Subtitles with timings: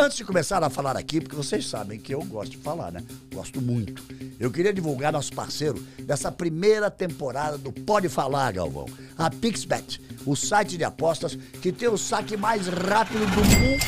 [0.00, 3.04] Antes de começar a falar aqui, porque vocês sabem que eu gosto de falar, né?
[3.34, 4.02] Gosto muito.
[4.40, 8.86] Eu queria divulgar nosso parceiro dessa primeira temporada do Pode Falar, Galvão.
[9.18, 13.84] A Pixbet, o site de apostas que tem o saque mais rápido do mundo.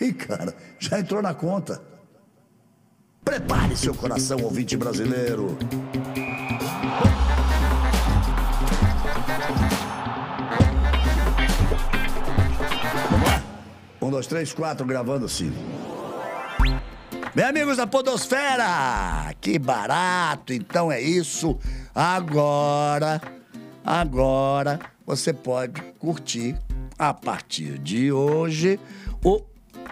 [0.00, 1.82] Ih, cara, já entrou na conta.
[3.22, 5.58] Prepare seu coração, ouvinte brasileiro.
[14.00, 15.52] Um, dois, três, quatro, gravando sim.
[17.34, 21.58] Bem, amigos da Podosfera, que barato, então é isso.
[21.94, 23.20] Agora,
[23.84, 26.58] agora você pode curtir
[26.98, 28.80] a partir de hoje
[29.22, 29.49] o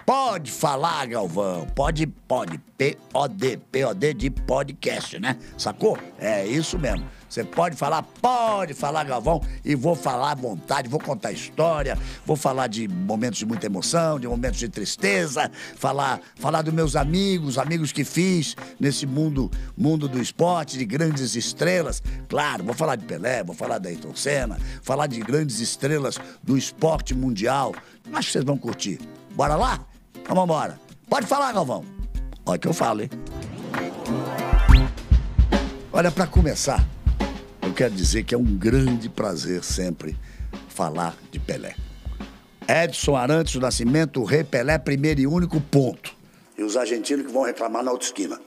[0.09, 1.67] Pode Falar, Galvão.
[1.75, 5.37] Pode, pode, P-O-D, P-O-D de podcast, né?
[5.55, 5.99] Sacou?
[6.17, 7.05] É isso mesmo.
[7.29, 11.95] Você pode falar, pode falar, Galvão, e vou falar à vontade, vou contar história,
[12.25, 16.95] vou falar de momentos de muita emoção, de momentos de tristeza, falar, falar dos meus
[16.95, 22.01] amigos, amigos que fiz nesse mundo, mundo do esporte, de grandes estrelas.
[22.27, 26.57] Claro, vou falar de Pelé, vou falar da Ayrton Senna, falar de grandes estrelas do
[26.57, 27.75] esporte mundial.
[28.11, 28.99] Acho que vocês vão curtir.
[29.35, 29.88] Bora lá?
[30.21, 30.79] Então vamos embora.
[31.09, 31.83] Pode falar, Galvão.
[32.45, 33.09] Olha que eu falo, hein?
[35.91, 36.85] Olha, para começar,
[37.61, 40.15] eu quero dizer que é um grande prazer sempre
[40.67, 41.75] falar de Pelé.
[42.67, 46.13] Edson Arantes do Nascimento, o rei Pelé, primeiro e único ponto.
[46.57, 48.39] E os argentinos que vão reclamar na outra esquina.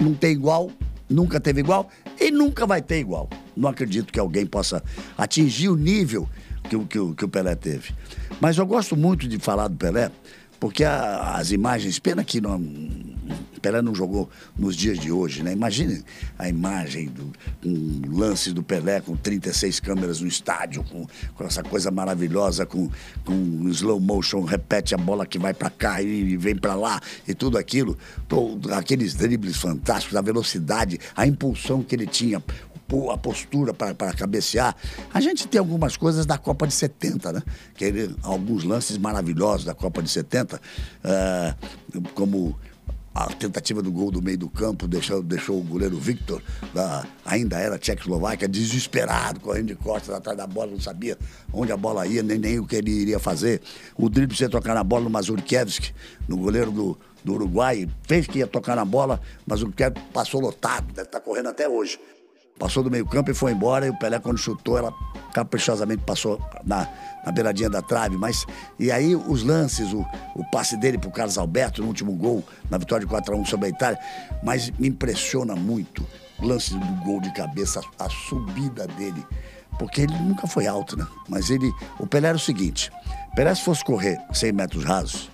[0.00, 0.70] Não tem igual,
[1.08, 1.88] nunca teve igual
[2.20, 3.28] e nunca vai ter igual.
[3.56, 4.82] Não acredito que alguém possa
[5.16, 6.28] atingir o nível
[6.68, 7.94] que, o- que, o- que o Pelé teve.
[8.40, 10.10] Mas eu gosto muito de falar do Pelé,
[10.60, 12.60] porque a- as imagens, pena que não,
[13.62, 15.52] Pelé não jogou nos dias de hoje, né?
[15.52, 16.02] Imagine
[16.38, 17.30] a imagem do
[17.64, 22.88] um lance do Pelé com 36 câmeras no estádio, com, com essa coisa maravilhosa, com,
[23.24, 27.34] com slow motion, repete a bola que vai pra cá e vem pra lá e
[27.34, 27.98] tudo aquilo.
[28.26, 32.42] Todo- aqueles dribles fantásticos, a velocidade, a impulsão que ele tinha,
[33.10, 34.74] a postura para cabecear.
[35.12, 37.42] A gente tem algumas coisas da Copa de 70, né?
[37.74, 40.60] Que ele- alguns lances maravilhosos da Copa de 70,
[41.04, 41.54] eh,
[42.14, 42.56] como
[43.14, 46.40] a tentativa do gol do meio do campo deixou, deixou o goleiro Victor,
[46.72, 51.18] da, ainda era Tchecoslováquia, desesperado, correndo de costas atrás da bola, não sabia
[51.52, 53.60] onde a bola ia, nem, nem o que ele iria fazer.
[53.96, 55.92] O drible sem tocar na bola no Mazurkiewicz,
[56.28, 60.40] no goleiro do, do Uruguai, fez que ia tocar na bola, mas o Kevin passou
[60.40, 61.98] lotado, deve estar correndo até hoje.
[62.60, 64.92] Passou do meio campo e foi embora, e o Pelé, quando chutou, ela
[65.32, 66.86] caprichosamente passou na,
[67.24, 68.18] na beiradinha da trave.
[68.18, 68.44] Mas,
[68.78, 70.04] e aí os lances, o,
[70.36, 73.70] o passe dele pro Carlos Alberto no último gol, na vitória de 4x1 sobre a
[73.70, 73.98] Itália.
[74.42, 76.06] Mas me impressiona muito
[76.38, 79.26] o lance do gol de cabeça, a, a subida dele.
[79.78, 81.06] Porque ele nunca foi alto, né?
[81.30, 81.72] Mas ele.
[81.98, 82.92] O Pelé era o seguinte:
[83.34, 85.30] Pelé, se fosse correr 100 metros rasos,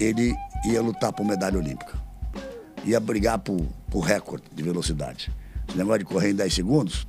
[0.00, 0.34] ele
[0.64, 1.92] ia lutar por medalha olímpica.
[2.86, 3.60] Ia brigar por,
[3.90, 5.30] por recorde de velocidade.
[5.68, 7.06] Esse negócio de correr em 10 segundos,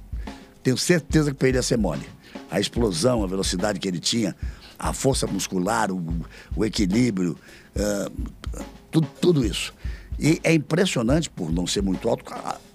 [0.62, 2.06] tenho certeza que para ele ia ser mole.
[2.52, 4.36] A explosão, a velocidade que ele tinha,
[4.78, 6.26] a força muscular, o,
[6.56, 7.38] o equilíbrio,
[7.76, 8.12] ah,
[8.92, 9.74] tudo, tudo isso.
[10.20, 12.26] E é impressionante, por não ser muito alto,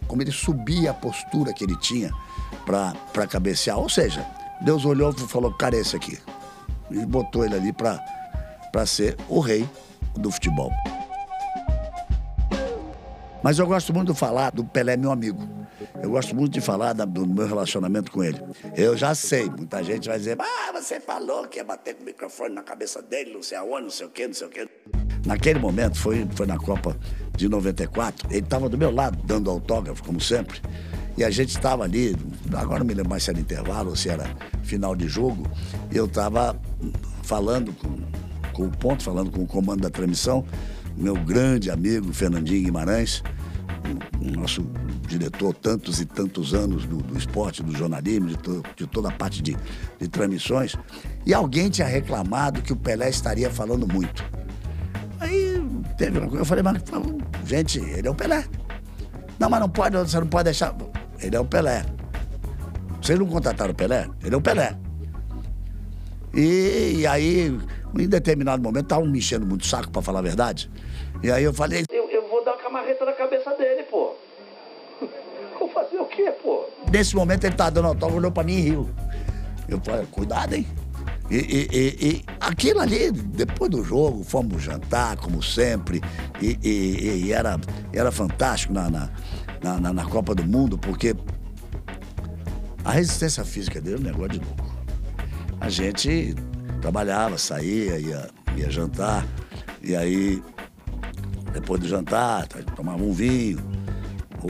[0.06, 2.10] como ele subia a postura que ele tinha
[2.64, 3.78] para cabecear.
[3.78, 4.24] Ou seja,
[4.62, 6.18] Deus olhou e falou: cara, é esse aqui.
[6.90, 9.68] E botou ele ali para ser o rei
[10.16, 10.70] do futebol.
[13.42, 15.46] Mas eu gosto muito de falar do Pelé, meu amigo.
[16.02, 18.38] Eu gosto muito de falar do meu relacionamento com ele.
[18.76, 22.06] Eu já sei, muita gente vai dizer, ah, você falou que ia bater com o
[22.06, 24.68] microfone na cabeça dele, não sei aonde, não sei o quê, não sei o quê.
[25.24, 26.96] Naquele momento, foi, foi na Copa
[27.36, 30.60] de 94, ele estava do meu lado, dando autógrafo, como sempre.
[31.16, 32.16] E a gente estava ali,
[32.54, 34.24] agora não me lembro mais se era intervalo ou se era
[34.62, 35.48] final de jogo,
[35.92, 36.60] eu estava
[37.22, 37.96] falando com,
[38.52, 40.44] com o ponto, falando com o comando da transmissão,
[40.96, 43.22] meu grande amigo Fernandinho Guimarães,
[44.20, 44.62] o nosso
[45.06, 49.12] diretor tantos e tantos anos do, do esporte, do jornalismo, de, to- de toda a
[49.12, 49.56] parte de,
[50.00, 50.74] de transmissões,
[51.26, 54.24] e alguém tinha reclamado que o Pelé estaria falando muito.
[55.20, 55.62] Aí
[55.96, 56.82] teve uma coisa, eu falei, mas
[57.44, 58.44] gente, ele é o Pelé.
[59.38, 60.74] Não, mas não pode, você não pode deixar.
[61.20, 61.84] Ele é o Pelé.
[63.02, 64.08] Vocês não contrataram o Pelé?
[64.22, 64.76] Ele é o Pelé.
[66.32, 67.56] E, e aí,
[67.98, 70.70] em determinado momento, estavam me enchendo muito saco, para falar a verdade.
[71.22, 71.84] E aí eu falei,
[72.74, 74.14] Camarreta na cabeça dele, pô.
[75.60, 76.66] Vou fazer o quê, pô?
[76.92, 78.90] Nesse momento ele tava dando autógrafo, olhou pra mim e riu.
[79.68, 80.66] Eu falei, cuidado, hein?
[81.30, 86.02] E, e- e- e aquilo ali, depois do jogo, fomos jantar, como sempre,
[86.42, 87.58] e, era,
[87.92, 89.10] era fantástico na, na-
[89.80, 91.14] na- na Copa do Mundo, porque
[92.84, 94.74] a resistência física dele é um negócio de louco.
[95.60, 96.34] A gente
[96.82, 99.24] trabalhava, saía, ia, ia jantar,
[99.86, 100.42] E aí,
[101.54, 103.60] depois do jantar, tomava um vinho,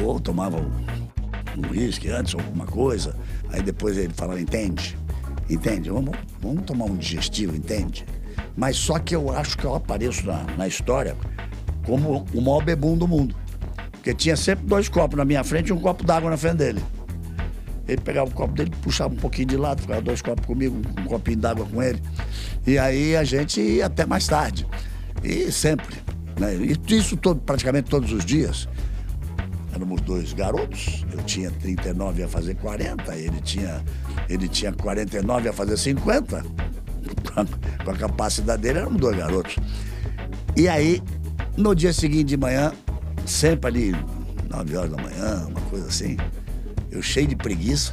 [0.03, 3.15] ou tomava um uísque antes, alguma coisa.
[3.51, 4.99] Aí depois ele falava, entende?
[5.49, 5.91] Entende?
[5.91, 8.07] Vamos, vamos tomar um digestivo, entende?
[8.57, 11.15] Mas só que eu acho que eu apareço na, na história
[11.85, 13.37] como o maior bebum do mundo.
[13.93, 16.83] Porque tinha sempre dois copos na minha frente e um copo d'água na frente dele.
[17.87, 21.05] Ele pegava o copo dele, puxava um pouquinho de lado, ficava dois copos comigo, um
[21.05, 22.03] copinho d'água com ele.
[22.67, 24.67] E aí a gente ia até mais tarde.
[25.23, 25.97] E sempre.
[26.39, 26.55] Né?
[26.57, 28.69] E isso todo, praticamente todos os dias.
[29.75, 33.83] Éramos dois garotos, eu tinha 39 a fazer 40, ele tinha,
[34.29, 36.45] ele tinha 49 a fazer 50.
[37.85, 39.57] Com a capacidade dele, éramos dois garotos.
[40.57, 41.03] E aí,
[41.57, 42.73] no dia seguinte de manhã,
[43.27, 43.93] sempre ali,
[44.49, 46.17] 9 horas da manhã, uma coisa assim,
[46.91, 47.93] eu cheio de preguiça.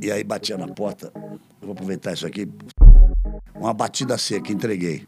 [0.00, 1.12] E aí batia na porta.
[1.60, 2.48] Vou aproveitar isso aqui.
[3.54, 5.06] Uma batida seca, entreguei.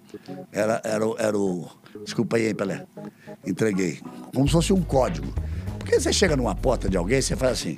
[0.51, 1.69] Era, era, era o.
[2.07, 2.87] Desculpa aí, Pelé.
[3.45, 4.01] Entreguei.
[4.33, 5.27] Como se fosse um código.
[5.77, 7.77] Porque você chega numa porta de alguém, você faz assim.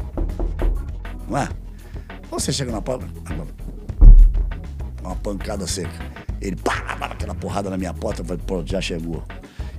[1.26, 1.48] Não é?
[2.30, 3.06] Ou você chega numa porta.
[5.02, 5.90] Uma pancada seca.
[6.42, 8.20] Ele pá, aquela porrada na minha porta.
[8.20, 9.24] Eu falei, pronto, já chegou.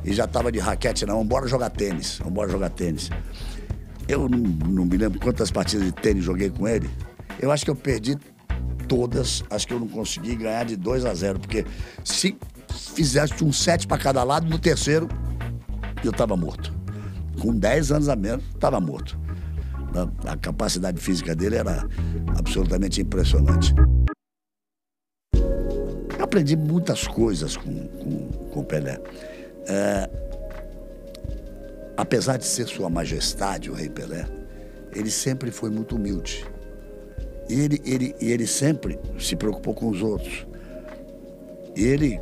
[0.03, 1.19] E já tava de raquete, não.
[1.19, 2.17] Vambora jogar tênis.
[2.17, 3.11] Vambora jogar tênis.
[4.07, 6.89] Eu não, não, me lembro quantas partidas de tênis joguei com ele.
[7.39, 8.17] Eu acho que eu perdi
[8.89, 9.43] todas.
[9.49, 11.65] Acho que eu não consegui ganhar de 2 a 0 porque
[12.03, 12.35] se
[12.93, 15.07] fizesse um set para cada lado, no terceiro
[16.03, 16.73] eu estava morto.
[17.39, 19.17] Com 10 anos a menos, estava morto.
[19.95, 21.87] A, a, capacidade física dele era
[22.37, 23.73] absolutamente impressionante.
[26.17, 28.99] Eu aprendi muitas coisas com, com, com o Pelé.
[29.67, 30.09] É,
[31.95, 34.25] apesar de ser Sua Majestade, o Rei Pelé,
[34.93, 36.45] ele sempre foi muito humilde.
[37.49, 40.45] Ele, ele, ele sempre se preocupou com os outros.
[41.75, 42.19] E ele,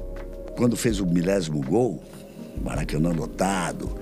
[0.55, 2.01] quando fez o milésimo gol,
[2.63, 3.97] Maracanã lotado,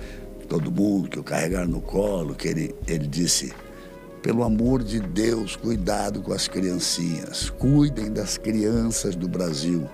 [0.47, 3.51] todo mundo que o carregaram no colo, que ele, ele disse,
[4.21, 9.87] pelo amor de Deus, cuidado com as criancinhas, cuidem das crianças do Brasil.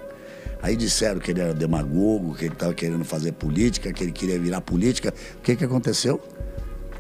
[0.62, 4.40] Aí disseram que ele era demagogo, que ele estava querendo fazer política, que ele queria
[4.40, 5.14] virar política.
[5.38, 6.22] O que, que aconteceu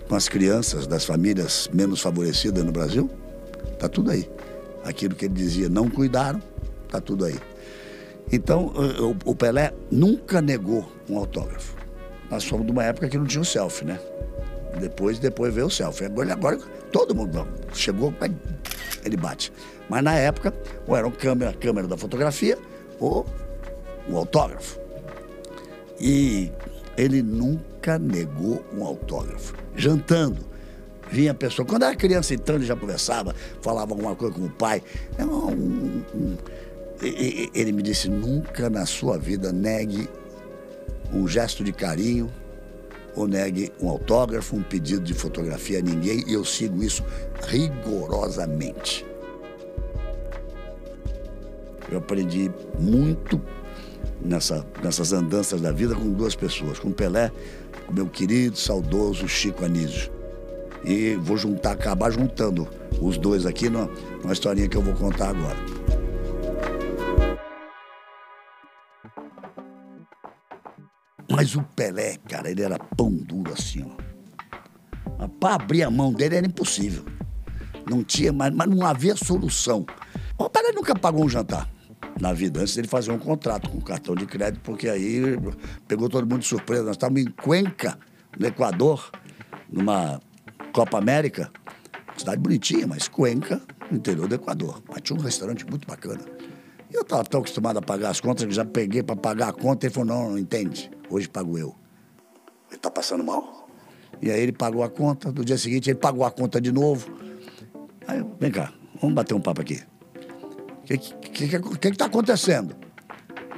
[0.09, 3.09] com as crianças das famílias menos favorecidas no Brasil?
[3.73, 4.29] Está tudo aí.
[4.83, 6.41] Aquilo que ele dizia, não cuidaram,
[6.85, 7.37] está tudo aí.
[8.31, 8.71] Então,
[9.25, 11.75] o Pelé nunca negou um autógrafo.
[12.29, 13.99] Nós fomos de uma época que não tinha o selfie, né?
[14.79, 16.05] Depois, depois veio o selfie.
[16.05, 16.57] Agora, agora
[16.91, 18.13] todo mundo chegou,
[19.03, 19.51] ele bate.
[19.89, 20.53] Mas na época,
[20.87, 22.57] ou era uma câmera, câmera da fotografia,
[22.99, 23.25] ou
[24.07, 24.79] um autógrafo.
[25.99, 26.49] E
[26.97, 29.53] ele nunca negou um autógrafo.
[29.75, 30.39] Jantando,
[31.11, 31.65] vinha a pessoa.
[31.65, 34.81] Quando era criança, então, ele já conversava, falava alguma coisa com o pai.
[35.17, 36.37] É um, um, um,
[37.53, 40.09] ele me disse: nunca na sua vida negue
[41.13, 42.31] um gesto de carinho
[43.15, 46.23] ou negue um autógrafo, um pedido de fotografia a ninguém.
[46.27, 47.03] E eu sigo isso
[47.47, 49.05] rigorosamente.
[51.91, 52.49] Eu aprendi
[52.79, 53.41] muito
[54.23, 57.29] nessa, nessas andanças da vida com duas pessoas, com Pelé,
[57.85, 60.20] com meu querido, saudoso Chico Anísio.
[60.83, 62.67] E vou juntar, acabar juntando
[62.99, 63.89] os dois aqui numa,
[64.31, 65.57] historinha que eu vou contar agora.
[71.29, 75.27] Mas o Pelé, cara, ele era pão duro assim, ó.
[75.39, 77.05] Para abrir a mão dele era impossível.
[77.89, 79.85] Não tinha mais, mas não havia solução.
[80.37, 81.69] O Pelé nunca pagou um jantar
[82.19, 85.21] na vida, antes dele fazer um contrato com cartão de crédito, porque aí
[85.87, 86.83] pegou todo mundo de surpresa.
[86.83, 87.97] Nós estávamos em Cuenca,
[88.37, 89.09] no Equador,
[89.71, 90.21] numa
[90.71, 91.51] Copa América,
[92.17, 94.81] cidade bonitinha, mas Cuenca, no interior do Equador.
[94.89, 96.21] Mas tinha um restaurante muito bacana.
[96.89, 99.53] E eu estava tão acostumado a pagar as contas que já peguei para pagar a
[99.53, 99.85] conta.
[99.85, 101.75] Ele falou: não, não entende, hoje pago eu.
[102.69, 103.69] Ele está passando mal?
[104.21, 107.11] E aí ele pagou a conta, no dia seguinte ele pagou a conta de novo.
[108.07, 109.81] Aí eu, vem cá, vamos bater um papo aqui.
[110.83, 112.75] O que está que, que, que tá acontecendo?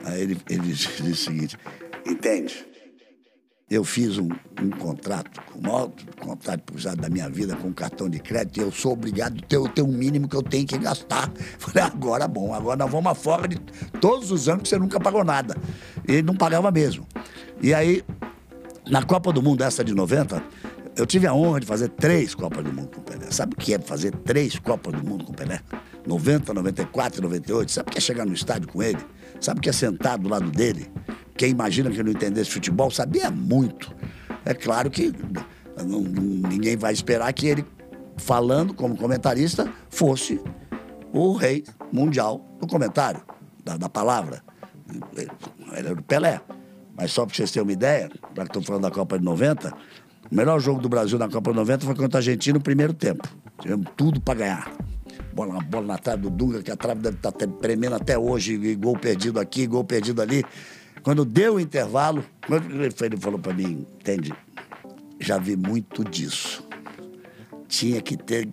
[0.05, 1.57] Aí ele, ele disse o seguinte:
[2.05, 2.72] entende?
[3.69, 4.29] Eu fiz um,
[4.61, 5.89] um contrato, o maior
[6.19, 9.81] contrato usado da minha vida com cartão de crédito, eu sou obrigado a ter, ter
[9.81, 11.31] um mínimo que eu tenho que gastar.
[11.57, 13.57] Falei, agora bom, agora nós vamos fora de
[13.99, 15.55] todos os anos que você nunca pagou nada.
[16.07, 17.07] E não pagava mesmo.
[17.61, 18.03] E aí,
[18.87, 20.43] na Copa do Mundo, essa de 90,
[20.95, 23.31] eu tive a honra de fazer três Copas do Mundo com o Pelé.
[23.31, 25.59] Sabe o que é fazer três Copas do Mundo com o Pelé?
[26.05, 27.71] 90, 94, 98.
[27.71, 28.99] Sabe o que é chegar no estádio com ele?
[29.39, 30.91] Sabe o que é sentar do lado dele?
[31.35, 33.93] Quem imagina que não entendesse futebol sabia muito.
[34.45, 35.11] É claro que
[35.83, 37.65] não, ninguém vai esperar que ele,
[38.17, 40.39] falando como comentarista, fosse
[41.11, 43.21] o rei mundial do comentário,
[43.63, 44.43] da, da palavra.
[45.15, 45.29] Ele
[45.71, 46.39] era o Pelé.
[46.95, 49.73] Mas só para vocês terem uma ideia, já que estou falando da Copa de 90,
[50.33, 52.91] o melhor jogo do Brasil na Copa de 90 foi contra a Argentina no primeiro
[52.91, 53.21] tempo.
[53.61, 54.71] Tivemos tudo para ganhar.
[55.31, 58.55] Bola, bola na trave do Dunga, que a trave deve estar tá tremendo até hoje,
[58.55, 60.43] e gol perdido aqui, gol perdido ali.
[61.03, 64.33] Quando deu o intervalo, ele falou para mim, entende?
[65.19, 66.67] Já vi muito disso.
[67.67, 68.49] Tinha que ter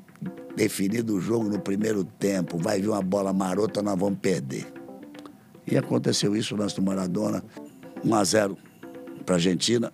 [0.54, 2.58] definido o jogo no primeiro tempo.
[2.58, 4.66] Vai vir uma bola marota, nós vamos perder.
[5.66, 7.42] E aconteceu isso no lance do Maradona.
[8.04, 8.58] 1 a 0
[9.24, 9.90] para a Argentina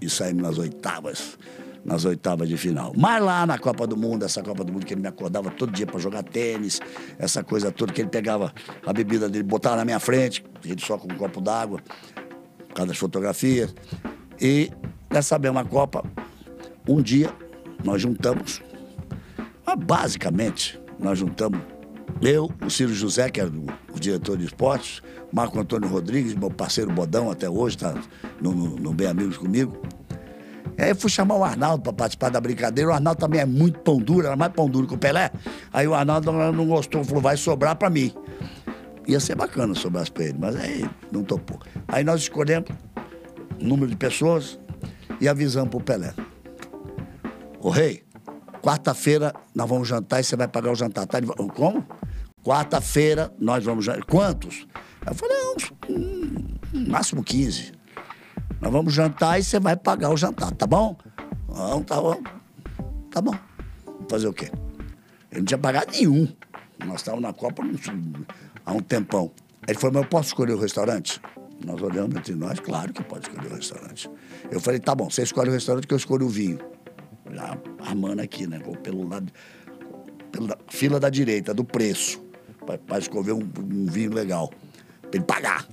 [0.00, 1.38] e saímos nas oitavas,
[1.84, 2.92] nas oitavas de final.
[2.96, 5.72] Mas lá na Copa do Mundo, essa Copa do Mundo que ele me acordava todo
[5.72, 6.80] dia para jogar tênis,
[7.18, 8.52] essa coisa toda que ele pegava
[8.84, 11.80] a bebida dele, botava na minha frente, ele só com um copo d'água,
[12.68, 13.74] por causa das fotografias.
[14.40, 14.70] E
[15.10, 16.04] nessa mesma Copa,
[16.88, 17.32] um dia
[17.84, 18.62] nós juntamos,
[19.86, 21.60] basicamente, nós juntamos
[22.22, 26.50] eu, o Ciro José, que era o, o diretor de esportes, Marco Antônio Rodrigues, meu
[26.50, 27.94] parceiro Bodão até hoje, está
[28.40, 29.76] no, no, Bem Amigos comigo.
[30.78, 32.90] Aí eu fui chamar o Arnaldo para participar da brincadeira.
[32.90, 35.30] O Arnaldo também é muito pão duro, era mais pão duro que o Pelé.
[35.72, 38.12] Aí o Arnaldo não, gostou, falou, vai sobrar para mim.
[39.06, 41.60] Ia ser bacana sobrar para ele, mas aí não topou.
[41.86, 42.70] Aí nós escolhemos
[43.60, 44.58] o número de pessoas
[45.20, 46.14] e avisamos para o Pelé.
[47.60, 48.04] Ô rei,
[48.60, 51.06] quarta-feira nós vamos jantar e você vai pagar o jantar.
[51.06, 51.18] Tá?
[51.54, 51.84] Como?
[52.44, 53.86] Quarta-feira nós vamos.
[54.06, 54.66] Quantos?
[55.06, 57.72] Eu falei, uns, um, máximo 15.
[58.64, 60.96] Nós vamos jantar e você vai pagar o jantar, tá bom?
[61.54, 62.22] Não, tá bom.
[63.10, 63.34] Tá bom.
[64.08, 64.50] Fazer o quê?
[65.30, 66.26] Ele não tinha pagado nenhum.
[66.86, 67.62] Nós estávamos na Copa
[68.64, 69.30] há um tempão.
[69.68, 71.20] Ele falou, mas eu posso escolher o restaurante?
[71.62, 74.10] Nós olhamos entre nós, claro que pode escolher o restaurante.
[74.50, 76.58] Eu falei, tá bom, você escolhe o restaurante que eu escolho o vinho.
[77.30, 78.62] Já armando aqui, né?
[78.82, 79.30] Pelo lado.
[80.32, 82.24] Pela fila da direita, do preço
[82.64, 84.50] para escolher um, um, vinho legal,
[85.02, 85.66] para ele pagar.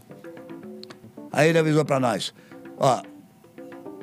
[1.32, 2.34] Aí ele avisou para nós:
[2.82, 3.02] ó,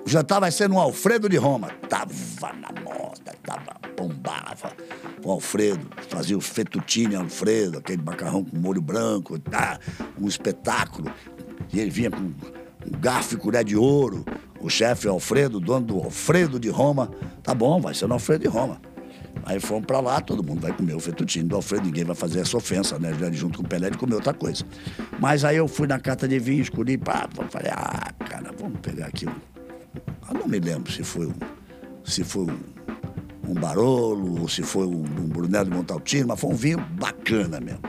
[0.07, 1.69] o jantar vai ser no Alfredo de Roma.
[1.89, 4.73] Tava na moda, tava bombava.
[5.25, 9.79] O Alfredo fazia o fettuccine Alfredo, aquele macarrão com molho branco, tá,
[10.19, 11.13] um espetáculo.
[11.73, 12.33] E ele vinha com um
[13.01, 14.25] garfo e colher de ouro.
[14.61, 17.11] O chefe Alfredo, dono do Alfredo de Roma.
[17.43, 18.81] Tá bom, vai ser no Alfredo de Roma.
[19.45, 22.41] Aí fomos para lá, todo mundo vai comer o fettuccine do Alfredo, ninguém vai fazer
[22.41, 23.11] essa ofensa, né?
[23.33, 24.65] Junto com o Pelé de comer outra coisa.
[25.19, 28.13] Mas aí eu fui na carta de vinho, escolhi, pá, falei, ah,
[28.69, 29.27] vamos pegar aqui.
[29.27, 31.35] Eu não me lembro se foi um.
[32.05, 36.51] Se foi um, um Barolo, ou se foi um, um Brunello de Montaltino, mas foi
[36.51, 37.83] um vinho bacana mesmo.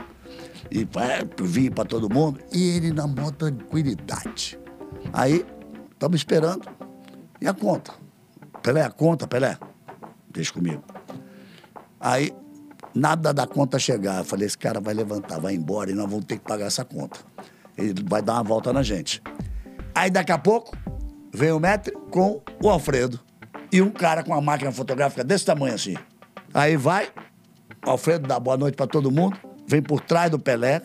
[0.70, 2.40] E é, vinho para todo mundo.
[2.52, 4.58] E ele na maior tranquilidade.
[5.12, 5.44] Aí,
[5.92, 6.68] estamos esperando.
[7.40, 7.92] E a conta?
[8.62, 9.58] Pelé, a conta, Pelé?
[10.30, 10.82] Deixa comigo.
[11.98, 12.32] Aí,
[12.94, 14.18] nada da conta chegar.
[14.18, 16.84] Eu falei, esse cara vai levantar, vai embora e nós vamos ter que pagar essa
[16.84, 17.18] conta.
[17.76, 19.22] Ele vai dar uma volta na gente.
[20.00, 20.74] Aí, daqui a pouco,
[21.30, 23.20] vem o Metri com o Alfredo.
[23.70, 25.94] E um cara com uma máquina fotográfica desse tamanho assim.
[26.54, 27.10] Aí vai,
[27.84, 29.36] o Alfredo dá boa noite para todo mundo,
[29.68, 30.80] vem por trás do Pelé,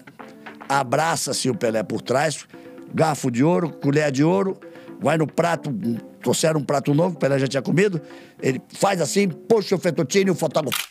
[0.68, 2.46] abraça-se o Pelé por trás,
[2.94, 4.60] garfo de ouro, colher de ouro,
[5.00, 5.74] vai no prato,
[6.22, 8.02] trouxeram um prato novo, o Pelé já tinha comido,
[8.42, 10.90] ele faz assim, puxa o fettuccine e o fotógrafo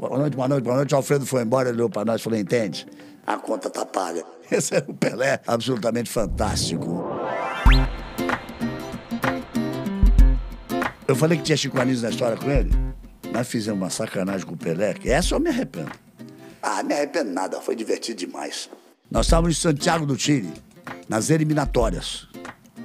[0.00, 0.94] Boa noite, boa noite, boa noite.
[0.94, 2.86] O Alfredo foi embora, olhou para nós e falou: entende?
[3.30, 4.24] A conta tá paga.
[4.50, 7.04] Esse é o Pelé, absolutamente fantástico.
[11.06, 12.70] Eu falei que tinha Chico Anísio na história com ele.
[13.32, 15.92] Nós fizemos uma sacanagem com o Pelé, que essa eu me arrependo.
[16.60, 18.68] Ah, me arrependo nada, foi divertido demais.
[19.08, 20.52] Nós estávamos em Santiago do Chile,
[21.08, 22.26] nas eliminatórias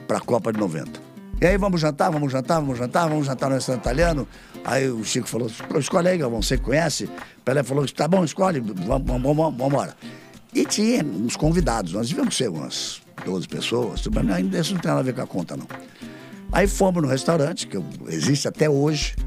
[0.07, 1.01] para a Copa de 90.
[1.41, 4.27] E aí, vamos jantar, vamos jantar, vamos jantar, vamos jantar no restaurante italiano.
[4.63, 5.49] Aí o Chico falou,
[5.79, 7.09] escolhe aí, Galvão, você conhece?
[7.43, 9.95] Pelé falou, tá bom, escolhe, vamos, vamos, vamos, vamos embora.
[10.55, 14.01] E tinha uns convidados, nós devíamos ser umas 12 pessoas,
[14.33, 15.67] ainda isso não tem nada a ver com a conta, não.
[16.49, 19.17] Aí fomos no restaurante, que existe até hoje,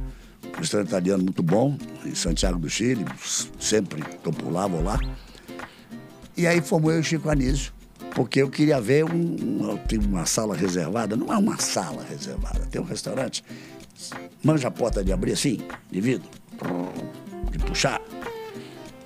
[0.55, 3.05] um restaurante italiano muito bom, em Santiago do Chile,
[3.61, 4.99] sempre estou por lá, vou lá.
[6.35, 7.75] E aí fomos eu e o Chico Anísio,
[8.15, 12.81] porque eu queria ver um, tem uma sala reservada, não é uma sala reservada, tem
[12.81, 13.45] um restaurante
[14.43, 15.59] manja a porta de abrir assim,
[15.91, 16.29] de vidro,
[17.51, 18.01] de puxar.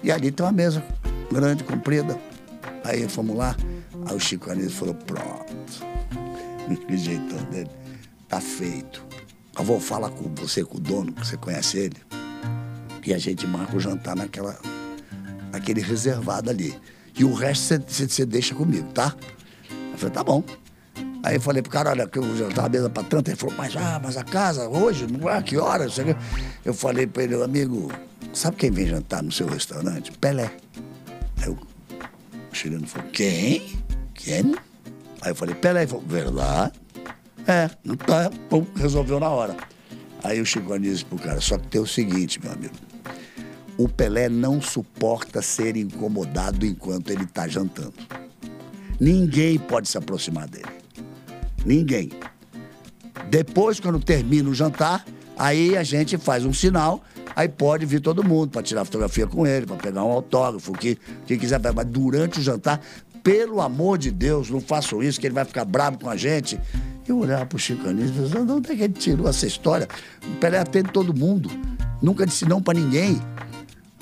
[0.02, 0.85] E ali tem uma mesa
[1.33, 2.19] grande, comprida.
[2.85, 3.57] Aí fomos lá,
[4.07, 5.93] aí o Chico Anísio falou, pronto.
[6.87, 7.71] Que jeitão dele.
[8.29, 9.05] Tá feito.
[9.59, 11.97] Eu vou falar com você, com o dono, que você conhece ele.
[13.05, 14.59] E a gente marca o jantar naquela,
[15.51, 16.75] naquele reservado ali.
[17.19, 19.15] E o resto você deixa comigo, tá?
[19.93, 20.43] Eu falei, tá bom.
[21.23, 23.29] Aí eu falei pro cara, olha, que eu jantar a mesa pra tanto.
[23.29, 25.97] Ele falou, mas, ah, mas a casa hoje, não é, que horas?
[26.65, 27.93] Eu falei pra ele, amigo,
[28.33, 30.11] sabe quem vem jantar no seu restaurante?
[30.12, 30.51] Pelé.
[31.43, 31.59] Aí o
[32.53, 33.63] chileno falou, quem?
[34.15, 34.55] Quem?
[35.21, 36.73] Aí eu falei, Pelé, ele falou, verdade?
[37.47, 39.57] É, não tá, pum, resolveu na hora.
[40.23, 42.75] Aí o Chico Anísio pro cara, só que tem o seguinte, meu amigo.
[43.77, 47.95] O Pelé não suporta ser incomodado enquanto ele está jantando.
[49.01, 50.71] Ninguém pode se aproximar dele.
[51.67, 52.11] Ninguém.
[53.29, 55.05] Depois, quando termina o jantar,
[55.37, 57.03] aí a gente faz um sinal,
[57.35, 60.99] aí pode vir todo mundo para tirar fotografia com ele, para pegar um autógrafo, que,
[61.27, 61.61] que quiser.
[61.75, 62.81] Mas durante o jantar,
[63.23, 66.59] pelo amor de Deus, não façam isso, que ele vai ficar bravo com a gente.
[67.07, 69.89] Eu olhava pro Chico Anísio e de onde é que ele tirou essa história?
[70.25, 71.51] O Pelé atende todo mundo.
[72.01, 73.21] Nunca disse não para ninguém.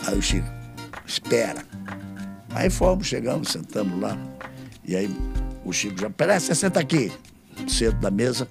[0.06, 0.48] Aí o Chico,
[1.06, 1.64] espera.
[2.50, 4.16] Aí fomos, chegamos, sentamos lá.
[4.86, 5.10] E aí
[5.64, 7.12] o Chico já, Pelé, você senta aqui.
[7.68, 8.48] Centro da mesa,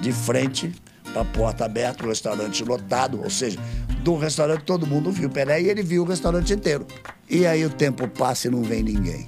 [0.00, 0.72] de frente
[1.12, 3.58] para a porta aberta, o restaurante lotado, ou seja,
[4.06, 6.86] do restaurante todo mundo viu Pelé e ele viu o restaurante inteiro.
[7.28, 9.26] E aí o tempo passa e não vem ninguém.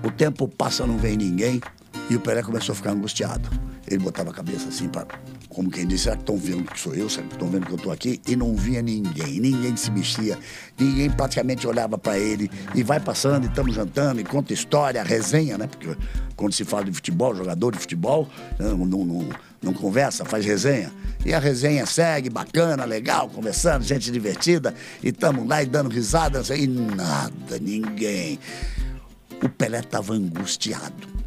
[0.00, 1.60] O tempo passa não vem ninguém.
[2.08, 3.50] E o Pelé começou a ficar angustiado.
[3.84, 5.08] Ele botava a cabeça assim para.
[5.48, 7.10] Como quem disse, será que estão vendo que sou eu?
[7.10, 8.20] Será que estão vendo que eu estou aqui?
[8.28, 10.38] E não via ninguém, ninguém se mexia,
[10.78, 12.48] ninguém praticamente olhava para ele.
[12.76, 15.66] E vai passando, e estamos jantando, e conta história, resenha, né?
[15.66, 15.96] Porque
[16.36, 19.28] quando se fala de futebol, jogador de futebol, não, não, não,
[19.62, 20.92] não conversa, faz resenha.
[21.24, 26.50] E a resenha segue, bacana, legal, conversando, gente divertida, e estamos lá e dando risadas,
[26.50, 28.38] e nada, ninguém.
[29.42, 31.18] O Pelé estava angustiado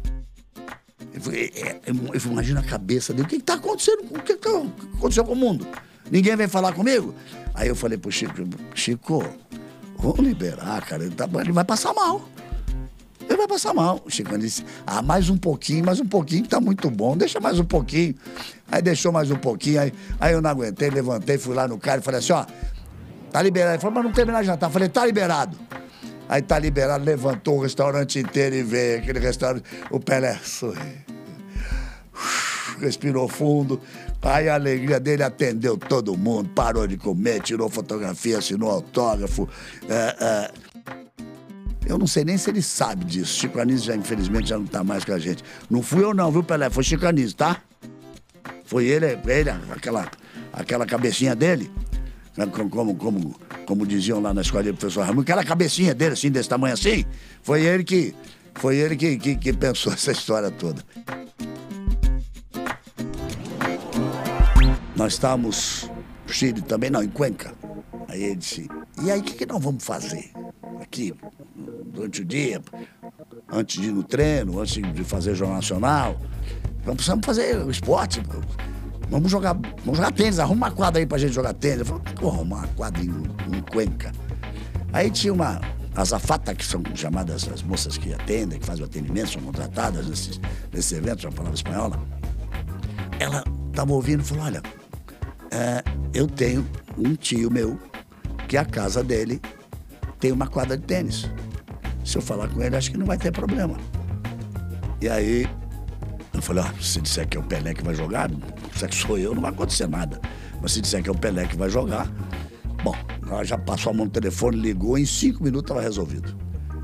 [1.30, 3.26] é, eu imagino a cabeça dele.
[3.26, 4.04] O que está acontecendo?
[4.10, 5.66] O que, que aconteceu com o mundo?
[6.10, 7.14] Ninguém vem falar comigo?
[7.54, 8.32] Aí eu falei pro Chico,
[8.74, 9.24] Chico,
[9.98, 11.04] vamos liberar, cara.
[11.04, 12.28] Ele, tá, ele vai passar mal.
[13.42, 14.00] Vai passar mal.
[14.04, 17.40] O Chico disse, ah, mais um pouquinho, mais um pouquinho, que tá muito bom, deixa
[17.40, 18.14] mais um pouquinho.
[18.70, 22.00] Aí deixou mais um pouquinho, aí, aí eu não aguentei, levantei, fui lá no cara
[22.00, 22.46] e falei assim, ó,
[23.32, 23.72] tá liberado.
[23.72, 24.68] Ele falou, mas não terminar jantar.
[24.68, 25.58] Eu falei, tá liberado.
[26.28, 29.64] Aí tá liberado, levantou o restaurante inteiro e veio aquele restaurante.
[29.90, 31.02] O Pelé sorriu.
[32.78, 33.80] Respirou fundo.
[34.22, 39.48] Aí a alegria dele atendeu todo mundo, parou de comer, tirou fotografia, assinou autógrafo.
[39.88, 40.71] É, é...
[41.92, 43.38] Eu não sei nem se ele sabe disso.
[43.38, 45.44] Chico Anísio já, infelizmente, já não tá mais com a gente.
[45.68, 46.70] Não fui eu não, viu, Pelé?
[46.70, 47.60] Foi Chico Anísio, tá?
[48.64, 50.10] Foi ele, ele aquela,
[50.54, 51.70] aquela cabecinha dele.
[52.34, 56.30] Né, como, como, como diziam lá na escola do professor Raimundo, aquela cabecinha dele, assim,
[56.30, 57.04] desse tamanho assim,
[57.42, 58.14] foi ele que,
[58.54, 60.82] foi ele que, que, que pensou essa história toda.
[64.96, 65.90] Nós estávamos
[66.26, 67.52] no Chile também, não, em Cuenca.
[68.08, 68.66] Aí ele disse,
[69.04, 70.30] e aí o que, que nós vamos fazer
[70.80, 71.14] aqui
[71.92, 72.60] durante o dia,
[73.50, 76.16] antes de ir no treino, antes de fazer Jornal Nacional?
[76.84, 78.22] Vamos, precisamos fazer esporte.
[79.08, 81.80] Vamos jogar, vamos jogar tênis, arruma uma quadra aí pra gente jogar tênis.
[81.80, 84.10] Eu falei, vou arrumar uma quadra em, em Cuenca.
[84.92, 85.60] Aí tinha uma
[85.94, 90.40] azafata, que são chamadas as moças que atendem, que fazem o atendimento, são contratadas nesses,
[90.72, 92.00] nesses eventos, uma palavra espanhola.
[93.18, 94.62] Ela estava ouvindo e falou: Olha,
[95.50, 95.82] é,
[96.14, 97.78] eu tenho um tio meu
[98.48, 99.40] que a casa dele
[100.18, 101.28] tem uma quadra de tênis.
[102.04, 103.76] Se eu falar com ele, acho que não vai ter problema.
[105.00, 105.48] E aí
[106.32, 108.30] eu falei: oh, se disser que é o Pelé que vai jogar,
[108.72, 110.20] disser que sou eu, não vai acontecer nada.
[110.60, 112.08] Mas se disser que é o Pelé que vai jogar,
[112.82, 112.94] bom,
[113.26, 116.36] ela já passou a mão no telefone, ligou, em cinco minutos estava resolvido.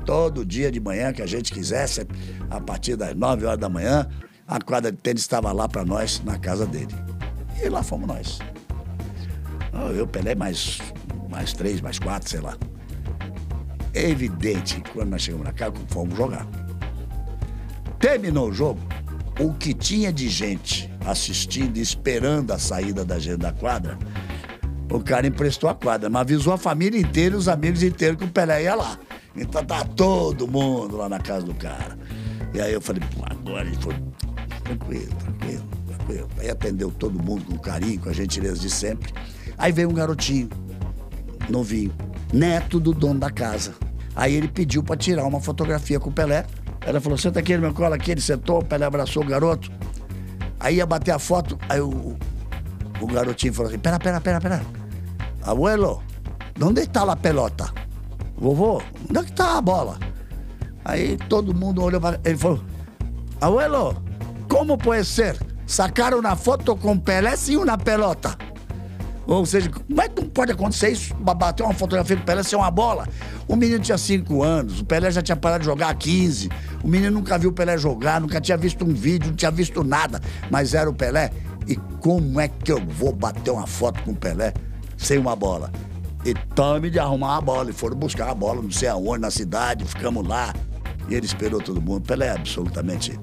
[0.05, 2.07] Todo dia de manhã que a gente quisesse,
[2.49, 4.07] a partir das nove horas da manhã,
[4.47, 6.95] a quadra de tênis estava lá para nós, na casa dele.
[7.63, 8.39] E lá fomos nós.
[9.95, 10.79] Eu, Pelé, mais,
[11.29, 12.57] mais três, mais quatro, sei lá.
[13.99, 16.47] É evidente que quando nós chegamos na casa, fomos jogar.
[17.99, 18.79] Terminou o jogo,
[19.37, 23.99] o que tinha de gente assistindo e esperando a saída da gente da quadra,
[24.89, 28.23] o cara emprestou a quadra, mas avisou a família inteira e os amigos inteiros que
[28.23, 28.97] o Pelé ia lá.
[29.35, 31.99] Então tá todo mundo lá na casa do cara.
[32.53, 33.95] E aí eu falei, pô, agora ele foi
[34.63, 36.27] tranquilo, tranquilo, tranquilo.
[36.39, 39.13] Aí atendeu todo mundo com carinho, com a gentileza de sempre.
[39.57, 40.47] Aí veio um garotinho,
[41.49, 41.93] novinho,
[42.31, 43.73] neto do dono da casa.
[44.19, 46.45] Aí ele pediu para tirar uma fotografia com o Pelé.
[46.85, 48.11] Ela falou: senta aqui no meu colo aqui.
[48.11, 49.71] Ele sentou, o Pelé abraçou o garoto.
[50.59, 52.17] Aí ia bater a foto, aí o,
[52.99, 54.61] o garotinho falou assim: pera, pera, pera, pera.
[55.41, 56.03] Abuelo,
[56.61, 57.73] onde está a pelota?
[58.37, 59.97] Vovô, onde é que tá a bola?
[60.83, 62.59] Aí todo mundo olhou para ele falou:
[63.39, 64.03] Abuelo,
[64.49, 65.37] como pode ser?
[65.65, 68.37] Sacaram uma foto com Pelé sem uma pelota.
[69.29, 71.13] Ou seja, como é que não pode acontecer isso?
[71.13, 73.07] Bater uma fotografia do Pelé ser uma bola?
[73.47, 76.49] O menino tinha 5 anos, o Pelé já tinha parado de jogar há 15.
[76.83, 79.83] O menino nunca viu o Pelé jogar, nunca tinha visto um vídeo, não tinha visto
[79.83, 81.31] nada, mas era o Pelé.
[81.67, 84.51] E como é que eu vou bater uma foto com o Pelé
[84.97, 85.71] sem uma bola?
[86.25, 87.69] E tome de arrumar a bola.
[87.69, 90.55] E foram buscar a bola, não sei aonde, na cidade, ficamos lá.
[91.07, 92.01] E ele esperou todo mundo.
[92.01, 93.17] Pelé é absolutamente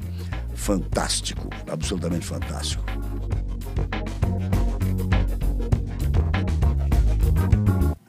[0.54, 2.84] fantástico, absolutamente fantástico.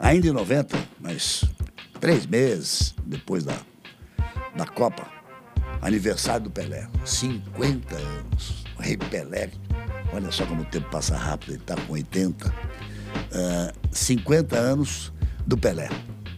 [0.07, 1.43] Ainda em 90, mas
[1.99, 3.57] três meses depois da,
[4.55, 5.05] da Copa,
[5.81, 8.63] aniversário do Pelé, 50 anos.
[8.79, 9.49] O Rei Pelé,
[10.13, 12.47] olha só como o tempo passa rápido, ele está com 80.
[12.47, 15.11] Uh, 50 anos
[15.45, 15.89] do Pelé.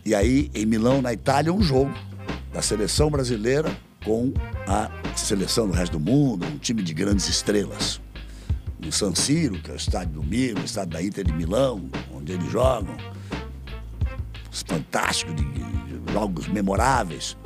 [0.04, 1.94] E aí, em Milão, na Itália, um jogo
[2.52, 3.72] da seleção brasileira
[4.04, 4.34] com
[4.66, 8.02] a seleção do resto do mundo, um time de grandes estrelas.
[8.84, 11.88] No San Siro, que é o estádio do Milan, o estádio da Inter de Milão,
[12.12, 12.98] onde eles jogam.
[14.60, 17.38] Os fantásticos, de jogos memoráveis.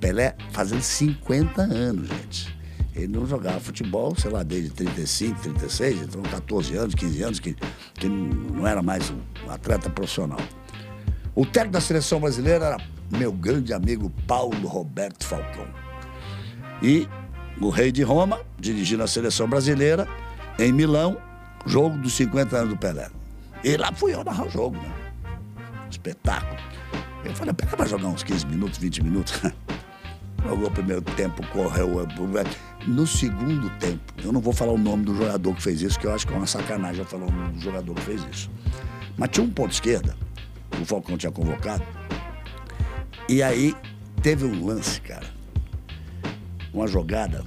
[0.00, 2.58] Pelé fazendo 50 anos, gente.
[2.94, 7.56] Ele não jogava futebol, sei lá, desde 35, 36, então 14 anos, 15 anos, que,
[7.94, 10.40] que não era mais um atleta profissional.
[11.34, 12.76] O técnico da seleção brasileira era
[13.10, 15.66] meu grande amigo Paulo Roberto Falcão.
[16.82, 17.06] E
[17.60, 20.08] o rei de Roma, dirigindo a seleção brasileira,
[20.58, 21.18] em Milão,
[21.66, 23.10] jogo dos 50 anos do Pelé.
[23.62, 24.97] E lá fui eu narrar o jogo, né?
[26.08, 26.58] Espetáculo.
[27.24, 29.42] Eu falei, Pelé vai jogar uns 15 minutos, 20 minutos.
[30.42, 32.06] Jogou o primeiro tempo, correu.
[32.86, 36.06] No segundo tempo, eu não vou falar o nome do jogador que fez isso, que
[36.06, 38.50] eu acho que é uma sacanagem eu falar o nome do jogador que fez isso.
[39.16, 40.16] Mas tinha um ponto esquerda,
[40.80, 41.84] o Falcão tinha convocado.
[43.28, 43.74] E aí
[44.22, 45.26] teve um lance, cara.
[46.72, 47.44] Uma jogada,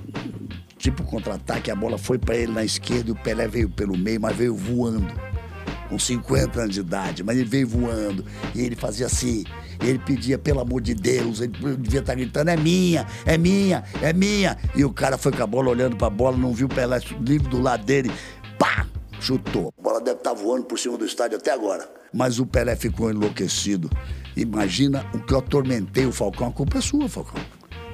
[0.78, 4.20] tipo contra-ataque, a bola foi para ele na esquerda e o Pelé veio pelo meio,
[4.20, 5.31] mas veio voando.
[5.92, 8.24] Com 50 anos de idade, mas ele veio voando.
[8.56, 9.44] E ele fazia assim,
[9.82, 14.14] ele pedia, pelo amor de Deus, ele devia estar gritando, é minha, é minha, é
[14.14, 14.58] minha.
[14.74, 16.98] E o cara foi com a bola olhando para a bola, não viu o Pelé
[17.20, 18.10] livre do lado dele,
[18.58, 18.88] pá,
[19.20, 19.74] chutou.
[19.78, 21.88] A bola deve estar voando por cima do estádio até agora.
[22.14, 23.90] Mas o Pelé ficou enlouquecido.
[24.38, 26.48] Imagina o que eu atormentei o Falcão.
[26.48, 27.42] A culpa é sua, Falcão.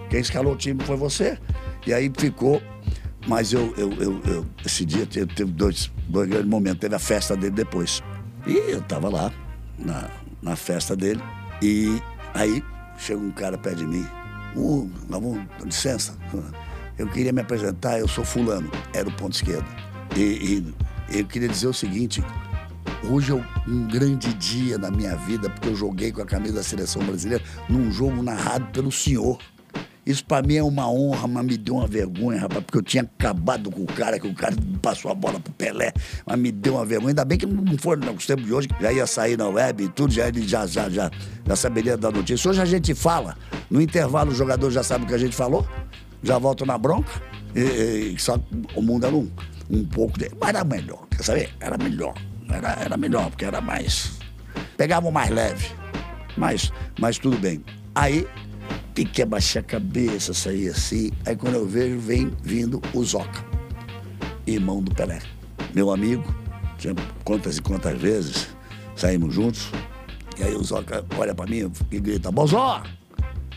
[0.08, 1.38] Quem escalou o time foi você.
[1.86, 2.62] E aí ficou.
[3.28, 6.80] Mas eu, eu, eu, eu esse dia teve dois, dois grandes momentos.
[6.80, 8.02] Teve a festa dele depois.
[8.46, 9.32] E eu tava lá,
[9.78, 10.10] na,
[10.42, 11.22] na festa dele.
[11.62, 12.02] E
[12.34, 12.64] aí
[12.98, 14.08] chega um cara perto de mim.
[14.56, 16.18] Uh, vamos, licença.
[16.98, 18.72] Eu queria me apresentar, eu sou fulano.
[18.94, 19.68] Era o ponto esquerdo.
[20.16, 20.64] E,
[21.10, 22.24] e eu queria dizer o seguinte:
[23.04, 23.36] hoje é
[23.68, 27.44] um grande dia na minha vida, porque eu joguei com a camisa da seleção brasileira
[27.68, 29.38] num jogo narrado pelo senhor.
[30.08, 33.04] Isso para mim é uma honra, mas me deu uma vergonha, rapaz, porque eu tinha
[33.04, 35.92] acabado com o cara, que o cara passou a bola pro Pelé,
[36.26, 37.10] mas me deu uma vergonha.
[37.10, 39.90] Ainda bem que não foi nos tempos de hoje, já ia sair na web e
[39.90, 41.12] tudo, já, já, já, já,
[41.46, 42.50] já saberia da notícia.
[42.50, 43.36] Hoje a gente fala,
[43.70, 45.68] no intervalo o jogador já sabe o que a gente falou,
[46.24, 47.12] já volta na bronca,
[47.54, 48.40] e, e só
[48.76, 49.30] o mundo era um,
[49.70, 50.32] um pouco de.
[50.40, 51.50] Mas era melhor, quer saber?
[51.60, 52.14] Era melhor.
[52.50, 54.14] Era, era melhor, porque era mais.
[54.78, 55.68] Pegavam mais leve.
[56.38, 57.62] Mas, mas tudo bem.
[57.94, 58.26] Aí
[58.98, 61.12] Fiquei abaixar a cabeça, sair assim.
[61.24, 63.46] Aí quando eu vejo, vem vindo o Zoca,
[64.48, 65.20] irmão do Pelé.
[65.76, 66.26] Meu amigo,
[66.80, 68.48] tinha quantas e quantas vezes
[68.96, 69.70] saímos juntos.
[70.40, 72.82] E aí o Zoca olha pra mim e grita, Bozó!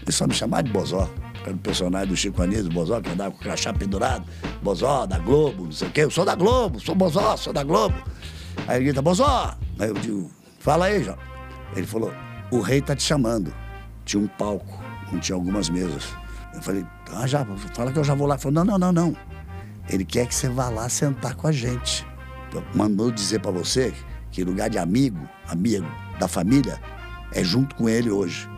[0.03, 1.09] Ele só me chamava de Bozó.
[1.43, 4.27] Era o personagem do Chico Anísio, Bozó, que andava com o crachá pendurado.
[4.63, 6.03] Bozó, da Globo, não sei o quê.
[6.03, 7.97] Eu sou da Globo, sou Bozó, sou da Globo.
[8.69, 9.57] Aí ele grita, Bozó!
[9.79, 11.17] Aí eu digo, fala aí, João.
[11.75, 12.13] Ele falou,
[12.51, 13.51] o rei tá te chamando.
[14.05, 14.80] Tinha um palco
[15.19, 16.05] tinha algumas mesas.
[16.55, 17.45] Eu falei, ah, já,
[17.75, 18.35] fala que eu já vou lá.
[18.35, 19.17] Ele falou, não, não, não, não.
[19.89, 22.07] Ele quer que você vá lá sentar com a gente.
[22.75, 23.93] Mandou dizer para você
[24.31, 25.19] que lugar de amigo,
[25.49, 25.87] amigo
[26.19, 26.81] da família,
[27.33, 28.49] é junto com ele hoje.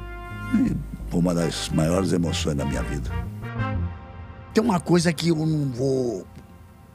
[0.54, 0.76] E
[1.10, 3.10] foi uma das maiores emoções da minha vida.
[4.52, 6.26] Tem uma coisa que eu não vou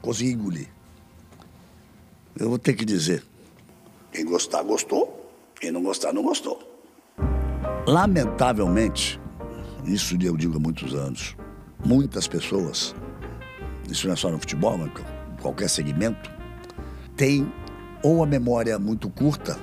[0.00, 0.68] conseguir engolir.
[2.38, 3.24] Eu vou ter que dizer.
[4.12, 5.32] Quem gostar, gostou.
[5.60, 6.60] Quem não gostar, não gostou.
[7.86, 9.20] Lamentavelmente,
[9.84, 11.36] isso eu digo há muitos anos.
[11.84, 12.94] Muitas pessoas,
[13.88, 14.90] isso não é só no futebol, mas
[15.40, 16.30] qualquer segmento,
[17.16, 17.50] tem
[18.02, 19.58] ou a memória muito curta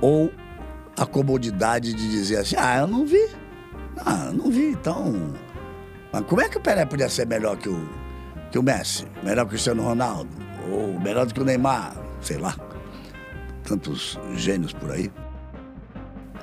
[0.00, 0.32] ou
[0.96, 3.28] a comodidade de dizer assim: ah, eu não vi.
[4.04, 5.34] Ah, eu não vi, então.
[6.12, 7.88] Mas como é que o Pelé podia ser melhor que o,
[8.50, 9.06] que o Messi?
[9.22, 10.30] Melhor que o Cristiano Ronaldo?
[10.70, 11.96] Ou melhor do que o Neymar?
[12.20, 12.56] Sei lá.
[13.64, 15.10] Tantos gênios por aí.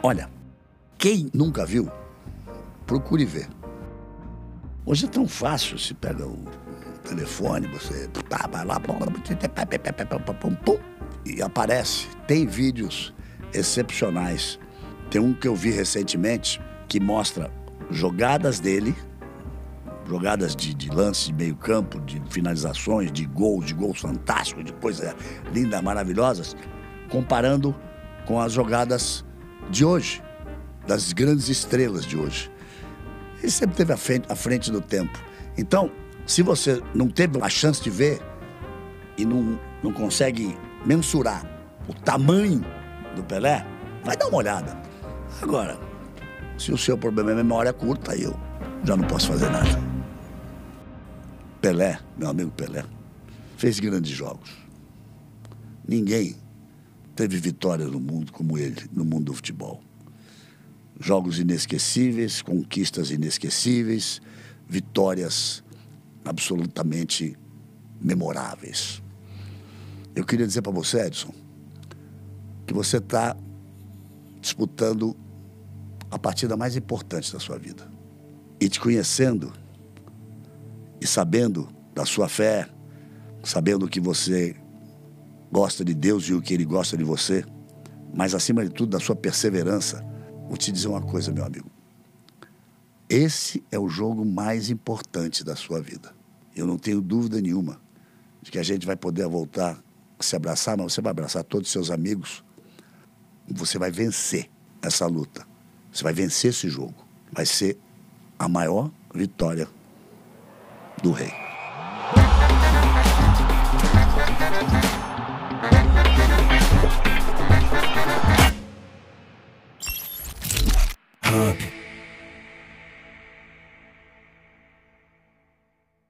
[0.04, 0.30] Olha,
[0.98, 1.90] quem nunca viu
[2.86, 3.48] procure ver.
[4.86, 6.44] Hoje é tão fácil, se pega o
[7.08, 8.10] telefone, você
[8.52, 8.82] vai lá
[11.26, 12.08] e aparece.
[12.28, 13.13] Tem vídeos
[13.54, 14.60] excepcionais.
[15.10, 17.52] Tem um que eu vi recentemente que mostra
[17.89, 18.96] jogadas dele,
[20.08, 24.74] jogadas de, de lance de meio campo, de finalizações, de gols, de gols fantásticos, de
[24.74, 25.15] coisas
[25.54, 26.56] lindas, maravilhosas,
[27.10, 27.76] comparando
[28.26, 29.26] com as jogadas
[29.70, 30.22] de hoje,
[30.88, 32.51] das grandes estrelas de hoje.
[33.42, 35.20] Ele sempre teve à frente, à frente do tempo.
[35.58, 35.92] Então,
[36.26, 38.22] Se você não teve a chance de ver
[39.18, 41.46] e não, não consegue mensurar
[41.88, 42.64] o tamanho
[43.16, 43.66] do Pelé,
[44.04, 44.82] vai dar uma olhada.
[45.42, 45.78] Agora,
[46.58, 48.34] se o seu problema é memória curta, eu
[48.84, 49.78] já não posso fazer nada.
[51.60, 52.84] Pelé, meu amigo Pelé,
[53.58, 54.52] fez grandes jogos.
[55.88, 56.38] Ninguém
[57.16, 59.84] teve vitória no mundo como ele, no mundo do futebol.
[61.02, 64.22] Jogos inesquecíveis, conquistas inesquecíveis,
[64.70, 65.64] vitórias
[66.24, 67.36] absolutamente
[68.00, 69.02] memoráveis.
[70.16, 71.34] Eu queria dizer para você, Edson,
[72.68, 73.36] que você está
[74.40, 75.18] disputando
[76.12, 77.90] a partida mais importante da sua vida.
[78.60, 79.52] E te conhecendo
[81.02, 82.70] e sabendo da sua fé,
[83.44, 84.56] sabendo que você
[85.52, 87.44] gosta de Deus e o que Ele gosta de você,
[88.14, 90.06] mas acima de tudo da sua perseverança,
[90.52, 91.72] vou te dizer uma coisa, meu amigo.
[93.10, 96.14] Esse é o jogo mais importante da sua vida.
[96.54, 97.80] Eu não tenho dúvida nenhuma
[98.42, 99.82] de que a gente vai poder voltar
[100.20, 102.44] a se abraçar, mas você vai abraçar todos os seus amigos.
[103.50, 104.50] Você vai vencer
[104.82, 105.48] essa luta.
[105.90, 106.96] Você vai vencer esse jogo.
[107.32, 107.78] Vai ser
[108.38, 109.70] a maior vitória
[111.02, 111.51] do rei.